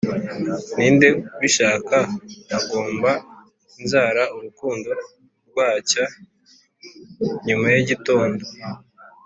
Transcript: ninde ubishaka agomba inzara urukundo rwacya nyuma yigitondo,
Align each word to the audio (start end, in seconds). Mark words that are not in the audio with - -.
ninde 0.75 1.07
ubishaka 1.35 1.97
agomba 2.57 3.11
inzara 3.79 4.23
urukundo 4.37 4.89
rwacya 5.49 6.05
nyuma 7.47 7.65
yigitondo, 7.75 8.43